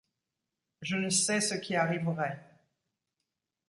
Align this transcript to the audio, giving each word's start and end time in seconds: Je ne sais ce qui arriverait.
Je 0.81 0.95
ne 0.95 1.11
sais 1.11 1.41
ce 1.41 1.53
qui 1.53 1.75
arriverait. 1.75 2.43